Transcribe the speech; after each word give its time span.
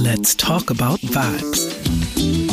Let's 0.00 0.36
talk 0.36 0.70
about 0.70 1.00
vibes. 1.02 1.66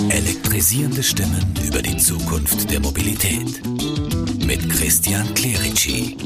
Elektrisierende 0.09 1.03
Stimmen 1.03 1.45
über 1.63 1.83
die 1.83 1.95
Zukunft 1.95 2.71
der 2.71 2.79
Mobilität. 2.79 3.61
Mit 4.43 4.67
Christian 4.67 5.31
Clerici. 5.35 6.17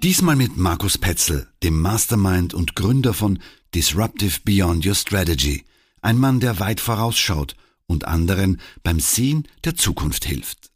Diesmal 0.00 0.36
mit 0.36 0.56
Markus 0.56 0.96
Petzel, 0.96 1.48
dem 1.64 1.80
Mastermind 1.80 2.54
und 2.54 2.76
Gründer 2.76 3.14
von 3.14 3.40
Disruptive 3.74 4.38
Beyond 4.44 4.86
Your 4.86 4.94
Strategy. 4.94 5.64
Ein 6.02 6.18
Mann, 6.18 6.38
der 6.38 6.60
weit 6.60 6.78
vorausschaut 6.78 7.56
und 7.88 8.06
anderen 8.06 8.60
beim 8.84 9.00
Sehen 9.00 9.48
der 9.64 9.74
Zukunft 9.74 10.24
hilft. 10.24 10.70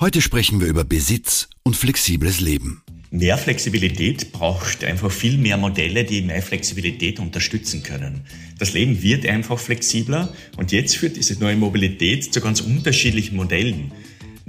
Heute 0.00 0.22
sprechen 0.22 0.58
wir 0.58 0.68
über 0.68 0.84
Besitz 0.84 1.48
und 1.64 1.76
flexibles 1.76 2.40
Leben. 2.40 2.82
Mehr 3.10 3.38
Flexibilität 3.38 4.32
braucht 4.32 4.82
einfach 4.82 5.12
viel 5.12 5.38
mehr 5.38 5.56
Modelle, 5.56 6.04
die 6.04 6.22
mehr 6.22 6.42
Flexibilität 6.42 7.20
unterstützen 7.20 7.82
können. 7.82 8.22
Das 8.58 8.72
Leben 8.72 9.00
wird 9.00 9.26
einfach 9.26 9.58
flexibler 9.58 10.32
und 10.56 10.72
jetzt 10.72 10.96
führt 10.96 11.16
diese 11.16 11.38
neue 11.38 11.56
Mobilität 11.56 12.32
zu 12.32 12.40
ganz 12.40 12.60
unterschiedlichen 12.60 13.36
Modellen. 13.36 13.92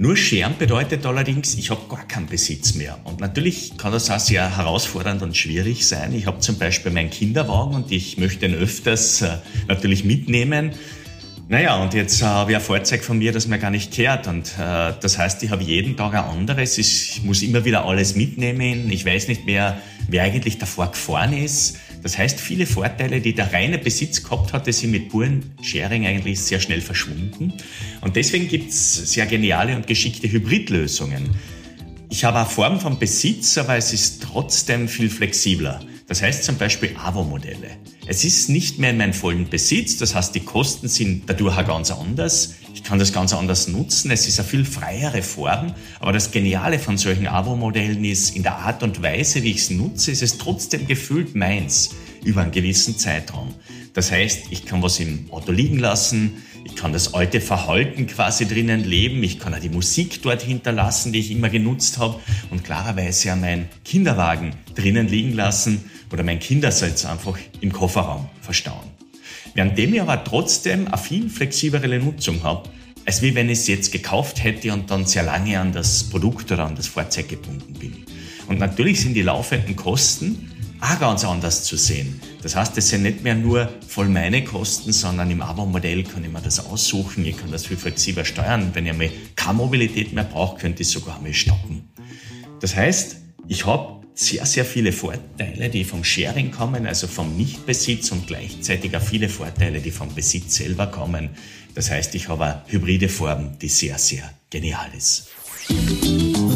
Nur 0.00 0.16
Scheren 0.16 0.56
bedeutet 0.58 1.04
allerdings, 1.06 1.54
ich 1.54 1.70
habe 1.70 1.80
gar 1.88 2.06
keinen 2.06 2.26
Besitz 2.26 2.74
mehr. 2.74 3.00
Und 3.02 3.20
natürlich 3.20 3.76
kann 3.78 3.90
das 3.90 4.10
auch 4.10 4.20
sehr 4.20 4.56
herausfordernd 4.56 5.22
und 5.22 5.36
schwierig 5.36 5.88
sein. 5.88 6.14
Ich 6.14 6.26
habe 6.26 6.38
zum 6.38 6.56
Beispiel 6.56 6.92
meinen 6.92 7.10
Kinderwagen 7.10 7.74
und 7.74 7.90
ich 7.90 8.16
möchte 8.16 8.46
ihn 8.46 8.54
öfters 8.54 9.22
äh, 9.22 9.38
natürlich 9.66 10.04
mitnehmen. 10.04 10.70
Naja, 11.50 11.82
und 11.82 11.94
jetzt 11.94 12.20
äh, 12.20 12.26
habe 12.26 12.50
ich 12.50 12.56
ein 12.58 12.62
Fahrzeug 12.62 13.02
von 13.02 13.16
mir, 13.18 13.32
das 13.32 13.46
mir 13.46 13.58
gar 13.58 13.70
nicht 13.70 13.90
kehrt. 13.90 14.26
Und 14.26 14.48
äh, 14.58 14.92
das 15.00 15.16
heißt, 15.16 15.42
ich 15.42 15.50
habe 15.50 15.62
jeden 15.62 15.96
Tag 15.96 16.12
ein 16.12 16.24
anderes. 16.24 16.76
Ich 16.76 17.22
muss 17.24 17.40
immer 17.40 17.64
wieder 17.64 17.86
alles 17.86 18.14
mitnehmen. 18.14 18.90
Ich 18.90 19.06
weiß 19.06 19.28
nicht 19.28 19.46
mehr, 19.46 19.80
wer 20.08 20.24
eigentlich 20.24 20.58
davor 20.58 20.90
gefahren 20.90 21.32
ist. 21.32 21.78
Das 22.02 22.18
heißt, 22.18 22.38
viele 22.38 22.66
Vorteile, 22.66 23.22
die 23.22 23.34
der 23.34 23.50
reine 23.50 23.78
Besitz 23.78 24.22
gehabt 24.22 24.52
hatte, 24.52 24.74
sind 24.74 24.90
mit 24.90 25.08
puren 25.08 25.54
Sharing 25.62 26.06
eigentlich 26.06 26.38
sehr 26.38 26.60
schnell 26.60 26.82
verschwunden. 26.82 27.54
Und 28.02 28.14
deswegen 28.16 28.46
gibt's 28.46 29.10
sehr 29.10 29.24
geniale 29.24 29.74
und 29.74 29.86
geschickte 29.86 30.30
Hybridlösungen. 30.30 31.30
Ich 32.10 32.24
habe 32.24 32.38
eine 32.38 32.46
Form 32.46 32.78
von 32.78 32.98
Besitz, 32.98 33.56
aber 33.56 33.76
es 33.76 33.94
ist 33.94 34.22
trotzdem 34.22 34.86
viel 34.86 35.08
flexibler. 35.08 35.80
Das 36.08 36.22
heißt 36.22 36.42
zum 36.42 36.56
Beispiel 36.56 36.96
AVO-Modelle. 36.96 37.68
Es 38.06 38.24
ist 38.24 38.48
nicht 38.48 38.78
mehr 38.78 38.90
in 38.90 38.96
meinem 38.96 39.12
vollen 39.12 39.46
Besitz, 39.50 39.98
das 39.98 40.14
heißt 40.14 40.34
die 40.34 40.40
Kosten 40.40 40.88
sind 40.88 41.28
dadurch 41.28 41.58
auch 41.58 41.66
ganz 41.66 41.90
anders. 41.90 42.54
Ich 42.72 42.82
kann 42.82 42.98
das 42.98 43.12
ganz 43.12 43.34
anders 43.34 43.68
nutzen, 43.68 44.10
es 44.10 44.26
ist 44.26 44.40
eine 44.40 44.48
viel 44.48 44.64
freiere 44.64 45.20
Form, 45.20 45.74
aber 46.00 46.12
das 46.12 46.30
Geniale 46.30 46.78
von 46.78 46.96
solchen 46.96 47.26
AVO-Modellen 47.26 48.02
ist, 48.06 48.34
in 48.34 48.42
der 48.42 48.56
Art 48.56 48.82
und 48.82 49.02
Weise, 49.02 49.42
wie 49.42 49.50
ich 49.50 49.58
es 49.58 49.70
nutze, 49.70 50.10
ist 50.10 50.22
es 50.22 50.38
trotzdem 50.38 50.86
gefühlt 50.86 51.34
meins 51.34 51.90
über 52.24 52.40
einen 52.40 52.52
gewissen 52.52 52.96
Zeitraum. 52.96 53.54
Das 53.92 54.10
heißt, 54.10 54.44
ich 54.50 54.64
kann 54.64 54.82
was 54.82 55.00
im 55.00 55.30
Auto 55.30 55.52
liegen 55.52 55.78
lassen, 55.78 56.42
ich 56.64 56.74
kann 56.74 56.92
das 56.92 57.14
alte 57.14 57.40
Verhalten 57.40 58.06
quasi 58.06 58.46
drinnen 58.46 58.84
leben, 58.84 59.22
ich 59.22 59.38
kann 59.38 59.54
auch 59.54 59.58
die 59.58 59.68
Musik 59.68 60.22
dort 60.22 60.42
hinterlassen, 60.42 61.12
die 61.12 61.18
ich 61.18 61.30
immer 61.30 61.48
genutzt 61.50 61.98
habe 61.98 62.20
und 62.50 62.64
klarerweise 62.64 63.32
auch 63.32 63.36
meinen 63.36 63.68
Kinderwagen 63.84 64.54
drinnen 64.74 65.08
liegen 65.08 65.32
lassen 65.32 65.84
oder 66.12 66.22
mein 66.22 66.38
Kindersitz 66.38 67.04
einfach 67.04 67.38
im 67.60 67.72
Kofferraum 67.72 68.28
verstauen. 68.40 68.86
Währenddem 69.54 69.94
ich 69.94 70.00
aber 70.00 70.22
trotzdem 70.24 70.86
eine 70.86 70.98
viel 70.98 71.28
flexiblere 71.28 71.98
Nutzung 71.98 72.42
habe, 72.42 72.68
als 73.06 73.22
wie 73.22 73.34
wenn 73.34 73.48
ich 73.48 73.60
es 73.60 73.66
jetzt 73.66 73.92
gekauft 73.92 74.42
hätte 74.42 74.72
und 74.72 74.90
dann 74.90 75.06
sehr 75.06 75.22
lange 75.22 75.58
an 75.58 75.72
das 75.72 76.04
Produkt 76.04 76.52
oder 76.52 76.66
an 76.66 76.76
das 76.76 76.88
Fahrzeug 76.88 77.28
gebunden 77.28 77.72
bin. 77.74 78.04
Und 78.48 78.58
natürlich 78.58 79.00
sind 79.00 79.14
die 79.14 79.22
laufenden 79.22 79.76
Kosten 79.76 80.50
auch 80.80 81.00
ganz 81.00 81.24
anders 81.24 81.64
zu 81.64 81.76
sehen. 81.76 82.20
Das 82.42 82.54
heißt, 82.54 82.78
es 82.78 82.88
sind 82.88 83.02
nicht 83.02 83.22
mehr 83.22 83.34
nur 83.34 83.68
voll 83.86 84.08
meine 84.08 84.44
Kosten, 84.44 84.92
sondern 84.92 85.30
im 85.30 85.42
Abo-Modell 85.42 86.04
kann 86.04 86.24
ich 86.24 86.30
mir 86.30 86.40
das 86.40 86.64
aussuchen. 86.64 87.26
Ich 87.26 87.36
kann 87.36 87.50
das 87.50 87.66
viel 87.66 87.76
flexibler 87.76 88.24
steuern. 88.24 88.70
Wenn 88.74 88.86
ich 88.86 88.92
einmal 88.92 89.10
keine 89.34 89.54
Mobilität 89.54 90.12
mehr 90.12 90.24
brauche, 90.24 90.60
könnte 90.60 90.82
ich 90.82 90.88
sogar 90.88 91.16
einmal 91.16 91.34
stoppen. 91.34 91.88
Das 92.60 92.76
heißt, 92.76 93.16
ich 93.48 93.66
habe 93.66 93.97
sehr, 94.18 94.44
sehr 94.46 94.64
viele 94.64 94.92
Vorteile, 94.92 95.68
die 95.68 95.84
vom 95.84 96.02
Sharing 96.02 96.50
kommen, 96.50 96.86
also 96.86 97.06
vom 97.06 97.36
Nichtbesitz 97.36 98.10
und 98.10 98.26
gleichzeitig 98.26 98.96
auch 98.96 99.02
viele 99.02 99.28
Vorteile, 99.28 99.80
die 99.80 99.92
vom 99.92 100.12
Besitz 100.12 100.56
selber 100.56 100.88
kommen. 100.88 101.30
Das 101.74 101.88
heißt, 101.90 102.16
ich 102.16 102.28
habe 102.28 102.44
eine 102.44 102.62
hybride 102.66 103.08
Form, 103.08 103.56
die 103.60 103.68
sehr, 103.68 103.96
sehr 103.96 104.28
genial 104.50 104.90
ist. 104.96 105.28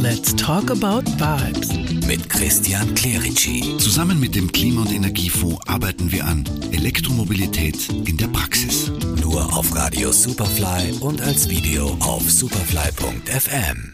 Let's 0.03 0.35
talk 0.35 0.73
about 0.73 1.05
vibes. 1.19 1.69
Mit 2.05 2.29
Christian 2.29 2.95
Clerici. 2.95 3.77
Zusammen 3.79 4.19
mit 4.19 4.35
dem 4.35 4.51
Klima- 4.51 4.83
und 4.83 4.93
Energiefonds 4.93 5.65
arbeiten 5.69 6.11
wir 6.11 6.25
an 6.25 6.45
Elektromobilität 6.73 7.77
in 8.07 8.17
der 8.17 8.27
Praxis. 8.29 8.91
Nur 9.21 9.57
auf 9.57 9.73
Radio 9.77 10.11
Superfly 10.11 10.95
und 11.01 11.21
als 11.21 11.49
Video 11.49 11.97
auf 12.01 12.29
superfly.fm. 12.29 13.92